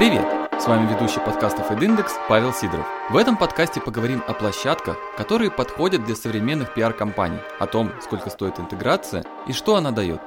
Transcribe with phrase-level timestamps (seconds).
[0.00, 0.24] Привет!
[0.58, 2.86] С вами ведущий подкастов «Эдиндекс» Павел Сидоров.
[3.10, 8.58] В этом подкасте поговорим о площадках, которые подходят для современных пиар-компаний, о том, сколько стоит
[8.58, 10.22] интеграция и что она дает.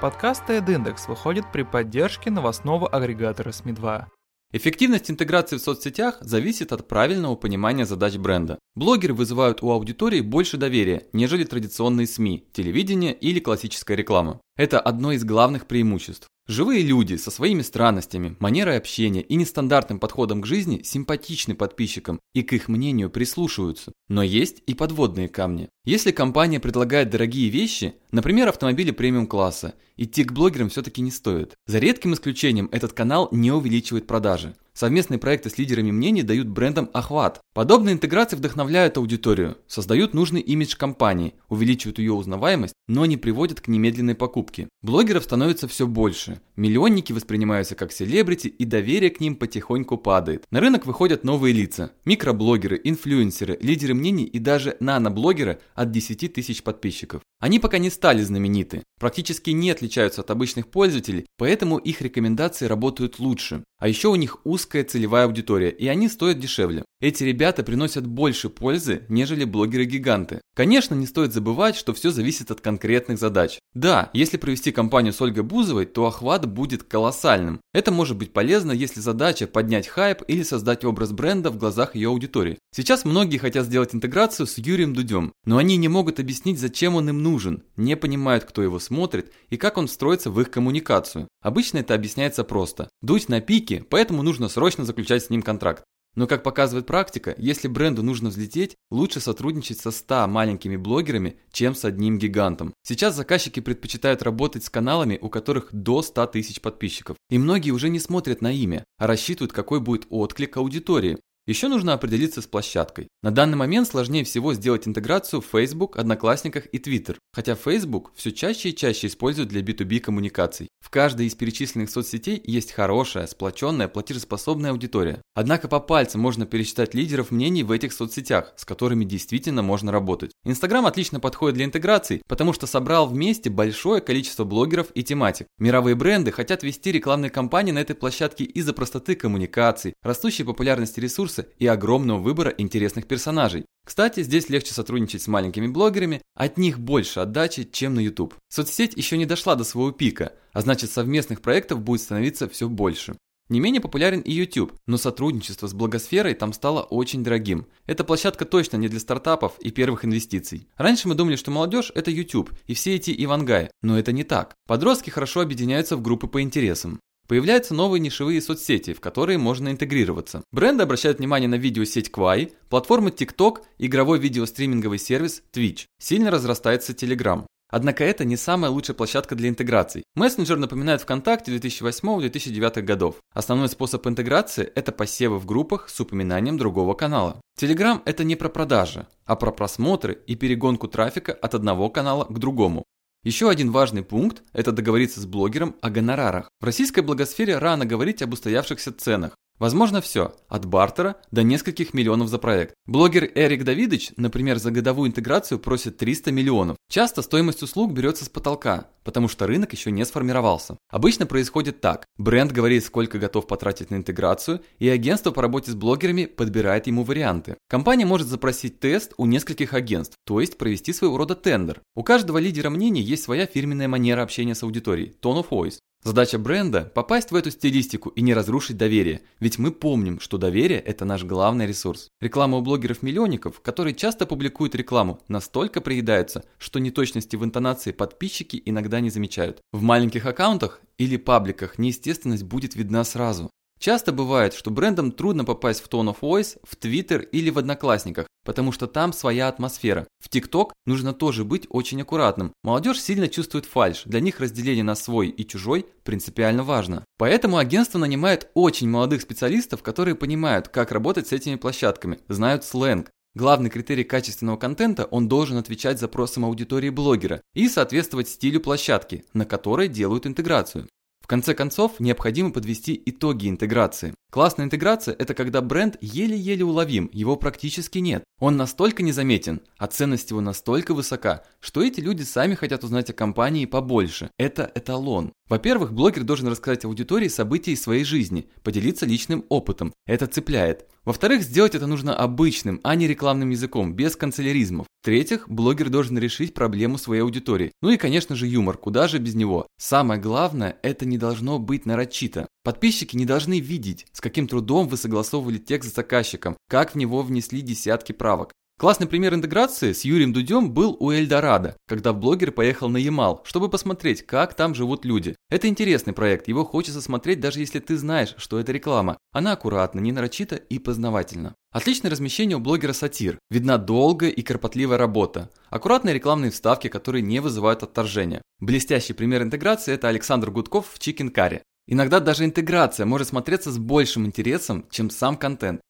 [0.00, 4.04] Подкаст «Эдиндекс» выходит при поддержке новостного агрегатора СМИ-2.
[4.52, 8.60] Эффективность интеграции в соцсетях зависит от правильного понимания задач бренда.
[8.76, 14.40] Блогеры вызывают у аудитории больше доверия, нежели традиционные СМИ, телевидение или классическая реклама.
[14.56, 16.28] Это одно из главных преимуществ.
[16.48, 22.44] Живые люди со своими странностями, манерой общения и нестандартным подходом к жизни симпатичны подписчикам и
[22.44, 23.92] к их мнению прислушиваются.
[24.08, 25.68] Но есть и подводные камни.
[25.84, 31.54] Если компания предлагает дорогие вещи, например, автомобили премиум-класса, идти к блогерам все-таки не стоит.
[31.66, 34.54] За редким исключением этот канал не увеличивает продажи.
[34.72, 37.40] Совместные проекты с лидерами мнений дают брендам охват.
[37.56, 43.68] Подобные интеграции вдохновляют аудиторию, создают нужный имидж компании, увеличивают ее узнаваемость, но не приводят к
[43.68, 44.68] немедленной покупке.
[44.82, 46.42] Блогеров становится все больше.
[46.56, 50.44] Миллионники воспринимаются как селебрити и доверие к ним потихоньку падает.
[50.50, 51.92] На рынок выходят новые лица.
[52.04, 57.22] Микроблогеры, инфлюенсеры, лидеры мнений и даже наноблогеры от 10 тысяч подписчиков.
[57.40, 63.18] Они пока не стали знамениты, практически не отличаются от обычных пользователей, поэтому их рекомендации работают
[63.18, 63.64] лучше.
[63.78, 66.84] А еще у них узкая целевая аудитория, и они стоят дешевле.
[66.98, 70.40] Эти ребята приносят больше пользы, нежели блогеры-гиганты.
[70.54, 73.58] Конечно, не стоит забывать, что все зависит от конкретных задач.
[73.74, 77.60] Да, если провести кампанию с Ольгой Бузовой, то охват будет колоссальным.
[77.74, 82.08] Это может быть полезно, если задача поднять хайп или создать образ бренда в глазах ее
[82.08, 82.58] аудитории.
[82.74, 87.10] Сейчас многие хотят сделать интеграцию с Юрием Дудем, но они не могут объяснить, зачем он
[87.10, 91.28] им нужен, не понимают, кто его смотрит и как он встроится в их коммуникацию.
[91.42, 92.88] Обычно это объясняется просто.
[93.02, 95.84] Дудь на пике, поэтому нужно срочно заключать с ним контракт.
[96.16, 101.74] Но как показывает практика, если бренду нужно взлететь, лучше сотрудничать со 100 маленькими блогерами, чем
[101.74, 102.72] с одним гигантом.
[102.82, 107.16] Сейчас заказчики предпочитают работать с каналами, у которых до 100 тысяч подписчиков.
[107.28, 111.18] И многие уже не смотрят на имя, а рассчитывают, какой будет отклик аудитории.
[111.46, 113.06] Еще нужно определиться с площадкой.
[113.22, 118.32] На данный момент сложнее всего сделать интеграцию в Facebook, Одноклассниках и Twitter, хотя Facebook все
[118.32, 120.66] чаще и чаще используют для B2B коммуникаций.
[120.80, 125.22] В каждой из перечисленных соцсетей есть хорошая, сплоченная, платежеспособная аудитория.
[125.34, 130.32] Однако по пальцам можно пересчитать лидеров мнений в этих соцсетях, с которыми действительно можно работать.
[130.44, 135.46] Инстаграм отлично подходит для интеграций, потому что собрал вместе большое количество блогеров и тематик.
[135.58, 141.35] Мировые бренды хотят вести рекламные кампании на этой площадке из-за простоты коммуникаций, растущей популярности ресурсов
[141.36, 143.66] ресурса и огромного выбора интересных персонажей.
[143.84, 148.34] Кстати, здесь легче сотрудничать с маленькими блогерами, от них больше отдачи, чем на YouTube.
[148.48, 153.16] Соцсеть еще не дошла до своего пика, а значит совместных проектов будет становиться все больше.
[153.48, 157.66] Не менее популярен и YouTube, но сотрудничество с благосферой там стало очень дорогим.
[157.86, 160.66] Эта площадка точно не для стартапов и первых инвестиций.
[160.76, 164.56] Раньше мы думали, что молодежь– это YouTube и все эти ивангай, но это не так.
[164.66, 166.98] Подростки хорошо объединяются в группы по интересам.
[167.28, 170.42] Появляются новые нишевые соцсети, в которые можно интегрироваться.
[170.52, 175.86] Бренды обращают внимание на видеосеть Quai, платформы TikTok, игровой видеостриминговый сервис Twitch.
[175.98, 177.44] Сильно разрастается Telegram.
[177.68, 180.04] Однако это не самая лучшая площадка для интеграций.
[180.14, 183.16] Мессенджер напоминает ВКонтакте 2008-2009 годов.
[183.34, 187.40] Основной способ интеграции– это посевы в группах с упоминанием другого канала.
[187.60, 192.38] Telegram– это не про продажи, а про просмотры и перегонку трафика от одного канала к
[192.38, 192.84] другому.
[193.26, 196.48] Еще один важный пункт– это договориться с блогером о гонорарах.
[196.60, 202.28] В российской благосфере рано говорить об устоявшихся ценах, Возможно все, от бартера до нескольких миллионов
[202.28, 202.74] за проект.
[202.86, 206.76] Блогер Эрик Давидович, например, за годовую интеграцию просит 300 миллионов.
[206.90, 210.76] Часто стоимость услуг берется с потолка, потому что рынок еще не сформировался.
[210.90, 212.04] Обычно происходит так.
[212.18, 217.02] Бренд говорит, сколько готов потратить на интеграцию, и агентство по работе с блогерами подбирает ему
[217.02, 217.56] варианты.
[217.68, 221.80] Компания может запросить тест у нескольких агентств, то есть провести своего рода тендер.
[221.94, 225.78] У каждого лидера мнений есть своя фирменная манера общения с аудиторией– tone of voice.
[226.06, 230.78] Задача бренда– попасть в эту стилистику и не разрушить доверие, ведь мы помним, что доверие–
[230.86, 232.10] это наш главный ресурс.
[232.20, 239.00] Реклама у блогеров-миллионников, которые часто публикуют рекламу, настолько приедаются, что неточности в интонации подписчики иногда
[239.00, 239.60] не замечают.
[239.72, 243.50] В маленьких аккаунтах или пабликах неестественность будет видна сразу.
[243.78, 248.26] Часто бывает, что брендам трудно попасть в Tone of Voice, в Twitter или в Одноклассниках,
[248.44, 250.06] потому что там своя атмосфера.
[250.18, 252.52] В TikTok нужно тоже быть очень аккуратным.
[252.62, 257.04] Молодежь сильно чувствует фальш, для них разделение на свой и чужой принципиально важно.
[257.18, 263.10] Поэтому агентство нанимает очень молодых специалистов, которые понимают, как работать с этими площадками, знают сленг.
[263.36, 269.44] Главный критерий качественного контента– он должен отвечать запросам аудитории блогера и соответствовать стилю площадки, на
[269.44, 270.88] которой делают интеграцию.
[271.26, 274.14] В конце концов, необходимо подвести итоги интеграции.
[274.36, 278.22] Классная интеграция– это когда бренд еле-еле уловим, его практически нет.
[278.38, 283.14] Он настолько незаметен, а ценность его настолько высока, что эти люди сами хотят узнать о
[283.14, 284.28] компании побольше.
[284.36, 285.32] Это эталон.
[285.48, 289.94] Во-первых, блогер должен рассказать аудитории события из своей жизни, поделиться личным опытом.
[290.04, 290.84] Это цепляет.
[291.06, 294.86] Во-вторых, сделать это нужно обычным, а не рекламным языком, без канцеляризмов.
[295.02, 297.70] В-третьих, блогер должен решить проблему своей аудитории.
[297.80, 299.68] Ну и, конечно же, юмор, куда же без него.
[299.78, 302.48] Самое главное, это не должно быть нарочито.
[302.66, 307.22] Подписчики не должны видеть, с каким трудом вы согласовывали текст с заказчиком, как в него
[307.22, 308.50] внесли десятки правок.
[308.80, 313.68] Классный пример интеграции с Юрием Дудем был у Эльдорадо, когда блогер поехал на Ямал, чтобы
[313.68, 315.36] посмотреть, как там живут люди.
[315.48, 319.16] Это интересный проект, его хочется смотреть даже если ты знаешь, что это реклама.
[319.30, 321.54] Она аккуратна, не нарочита и познавательна.
[321.70, 323.38] Отличное размещение у блогера Сатир.
[323.48, 325.50] Видна долгая и кропотливая работа.
[325.70, 328.42] Аккуратные рекламные вставки, которые не вызывают отторжения.
[328.58, 331.60] Блестящий пример интеграции– это Александр Гудков в Chicken Curry.
[331.88, 335.80] Иногда даже интеграция может смотреться с большим интересом, чем сам контент.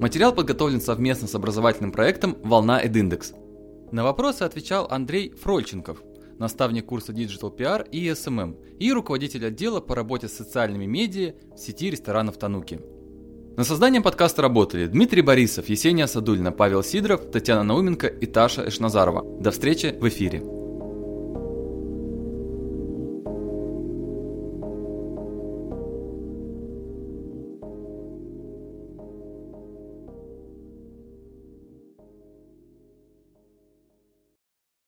[0.00, 3.32] Материал подготовлен совместно с образовательным проектом «Волна Эдиндекс».
[3.92, 6.02] На вопросы отвечал Андрей Фрольченков,
[6.38, 11.58] наставник курса Digital PR и SMM и руководитель отдела по работе с социальными медиа в
[11.58, 12.80] сети ресторанов Тануки.
[13.56, 19.40] На созданием подкаста работали Дмитрий Борисов, Есения Садульна, Павел Сидоров, Татьяна Науменко и Таша Эшназарова.
[19.40, 20.63] До встречи в эфире.